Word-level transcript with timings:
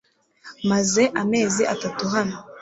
Maze 0.69 1.01
amezi 1.21 1.61
atatu 1.73 2.03
hano. 2.13 2.35